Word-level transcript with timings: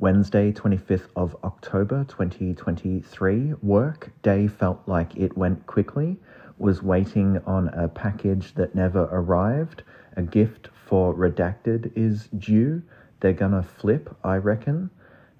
Wednesday, 0.00 0.52
25th 0.52 1.08
of 1.16 1.36
October 1.42 2.04
2023. 2.04 3.54
Work 3.60 4.10
day 4.22 4.46
felt 4.46 4.80
like 4.86 5.16
it 5.16 5.36
went 5.36 5.66
quickly. 5.66 6.16
Was 6.56 6.84
waiting 6.84 7.42
on 7.44 7.66
a 7.70 7.88
package 7.88 8.54
that 8.54 8.76
never 8.76 9.08
arrived. 9.10 9.82
A 10.16 10.22
gift 10.22 10.68
for 10.86 11.12
Redacted 11.12 11.90
is 11.96 12.28
due. 12.28 12.80
They're 13.18 13.32
gonna 13.32 13.64
flip, 13.64 14.16
I 14.22 14.36
reckon. 14.36 14.90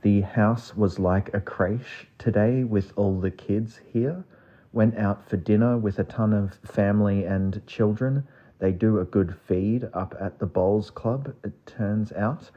The 0.03 0.23
house 0.23 0.77
was 0.77 0.99
like 0.99 1.33
a 1.33 1.41
creche 1.41 2.09
today 2.19 2.65
with 2.65 2.93
all 2.97 3.21
the 3.21 3.31
kids 3.31 3.81
here. 3.93 4.25
Went 4.73 4.99
out 4.99 5.31
for 5.31 5.37
dinner 5.37 5.79
with 5.79 6.01
a 6.01 6.05
ton 6.05 6.33
of 6.33 6.55
family 6.65 7.25
and 7.25 7.65
children. 7.69 8.27
They 8.59 8.73
do 8.73 8.99
a 8.99 9.05
good 9.05 9.37
feed 9.47 9.89
up 9.95 10.17
at 10.21 10.41
the 10.41 10.47
Bowls 10.47 10.91
Club, 10.91 11.33
it 11.45 11.65
turns 11.65 12.11
out. 12.11 12.51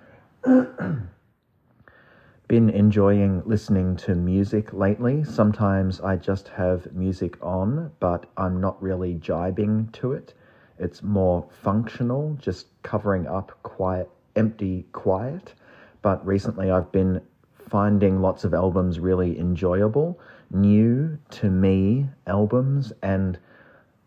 Been 2.52 2.70
enjoying 2.70 3.44
listening 3.46 3.96
to 3.96 4.14
music 4.14 4.74
lately. 4.74 5.24
Sometimes 5.24 6.02
I 6.02 6.18
just 6.18 6.50
have 6.50 6.92
music 6.92 7.38
on, 7.42 7.94
but 8.02 8.26
I'm 8.36 8.60
not 8.60 8.84
really 8.84 9.14
jibing 9.16 9.90
to 9.94 10.12
it. 10.12 10.34
It's 10.78 11.02
more 11.02 11.48
functional, 11.62 12.36
just 12.42 12.68
covering 12.84 13.26
up 13.26 13.58
quiet, 13.64 14.10
empty 14.36 14.86
quiet. 14.92 15.54
But 16.02 16.28
recently 16.28 16.70
I've 16.70 16.92
been 16.92 17.22
finding 17.54 18.22
lots 18.22 18.44
of 18.44 18.54
albums 18.54 19.00
really 19.00 19.40
enjoyable, 19.40 20.20
new 20.50 21.20
to 21.30 21.50
me 21.50 22.10
albums, 22.28 22.92
and 23.02 23.40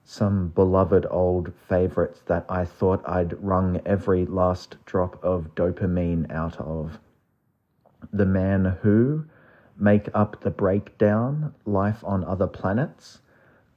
some 0.04 0.48
beloved 0.48 1.06
old 1.10 1.50
favorites 1.66 2.20
that 2.26 2.44
I 2.50 2.66
thought 2.66 3.08
I'd 3.08 3.42
wrung 3.42 3.80
every 3.86 4.26
last 4.26 4.76
drop 4.84 5.18
of 5.24 5.54
dopamine 5.54 6.30
out 6.30 6.60
of. 6.60 6.98
The 8.12 8.26
Man 8.26 8.76
Who, 8.82 9.24
Make 9.78 10.08
Up 10.14 10.40
the 10.40 10.50
Breakdown, 10.50 11.54
Life 11.64 12.04
on 12.04 12.24
Other 12.24 12.46
Planets, 12.46 13.20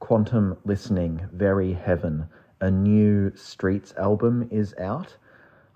Quantum 0.00 0.56
Listening, 0.64 1.28
Very 1.32 1.72
Heaven, 1.72 2.28
a 2.60 2.70
new 2.70 3.34
Streets 3.34 3.94
album 3.96 4.48
is 4.50 4.74
out. 4.78 5.16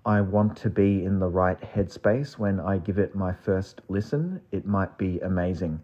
I 0.04 0.20
want 0.20 0.56
to 0.58 0.70
be 0.70 1.04
in 1.04 1.18
the 1.18 1.28
right 1.28 1.60
headspace 1.60 2.38
when 2.38 2.60
I 2.60 2.78
give 2.78 2.98
it 2.98 3.14
my 3.14 3.32
first 3.32 3.80
listen. 3.88 4.40
It 4.50 4.66
might 4.66 4.98
be 4.98 5.20
amazing. 5.20 5.80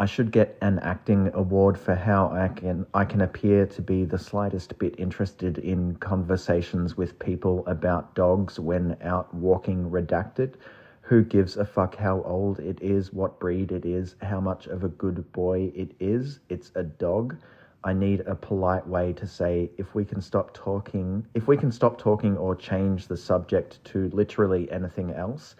I 0.00 0.06
should 0.06 0.30
get 0.30 0.56
an 0.62 0.78
acting 0.78 1.28
award 1.34 1.76
for 1.76 1.96
how 1.96 2.30
I 2.30 2.46
can 2.46 2.86
I 2.94 3.04
can 3.04 3.20
appear 3.20 3.66
to 3.66 3.82
be 3.82 4.04
the 4.04 4.16
slightest 4.16 4.78
bit 4.78 4.94
interested 4.96 5.58
in 5.58 5.96
conversations 5.96 6.96
with 6.96 7.18
people 7.18 7.66
about 7.66 8.14
dogs 8.14 8.60
when 8.60 8.96
out 9.02 9.34
walking 9.34 9.90
redacted. 9.90 10.54
Who 11.00 11.24
gives 11.24 11.56
a 11.56 11.64
fuck 11.64 11.96
how 11.96 12.22
old 12.22 12.60
it 12.60 12.80
is, 12.80 13.12
what 13.12 13.40
breed 13.40 13.72
it 13.72 13.84
is, 13.84 14.14
how 14.22 14.40
much 14.40 14.68
of 14.68 14.84
a 14.84 14.88
good 14.88 15.32
boy 15.32 15.72
it 15.74 15.90
is? 15.98 16.38
It's 16.48 16.70
a 16.76 16.84
dog. 16.84 17.36
I 17.82 17.92
need 17.92 18.20
a 18.20 18.36
polite 18.36 18.86
way 18.86 19.12
to 19.14 19.26
say 19.26 19.68
if 19.78 19.96
we 19.96 20.04
can 20.04 20.20
stop 20.20 20.54
talking, 20.54 21.26
if 21.34 21.48
we 21.48 21.56
can 21.56 21.72
stop 21.72 21.98
talking 21.98 22.36
or 22.36 22.54
change 22.54 23.08
the 23.08 23.16
subject 23.16 23.84
to 23.86 24.10
literally 24.10 24.70
anything 24.70 25.10
else, 25.10 25.56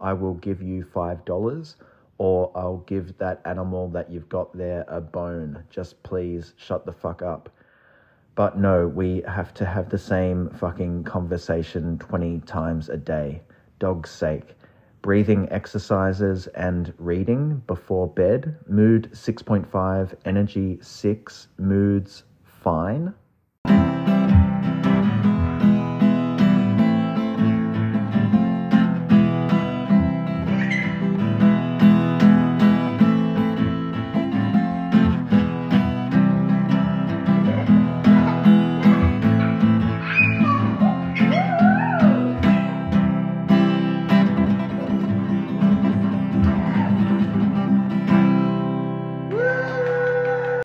I 0.00 0.14
will 0.14 0.34
give 0.34 0.62
you 0.62 0.82
$5 0.82 1.26
or 2.18 2.50
I'll 2.54 2.84
give 2.86 3.16
that 3.18 3.40
animal 3.44 3.88
that 3.90 4.10
you've 4.10 4.28
got 4.28 4.56
there 4.56 4.84
a 4.88 5.00
bone. 5.00 5.64
Just 5.70 6.02
please 6.02 6.54
shut 6.56 6.86
the 6.86 6.92
fuck 6.92 7.22
up. 7.22 7.48
But 8.34 8.58
no, 8.58 8.88
we 8.88 9.22
have 9.26 9.52
to 9.54 9.66
have 9.66 9.90
the 9.90 9.98
same 9.98 10.48
fucking 10.50 11.04
conversation 11.04 11.98
20 11.98 12.40
times 12.40 12.88
a 12.88 12.96
day. 12.96 13.42
Dog's 13.78 14.10
sake. 14.10 14.56
Breathing 15.02 15.48
exercises 15.50 16.46
and 16.48 16.94
reading 16.98 17.62
before 17.66 18.06
bed. 18.06 18.56
Mood 18.68 19.10
6.5, 19.12 20.14
energy 20.24 20.78
6, 20.80 21.48
moods 21.58 22.22
fine. 22.44 23.12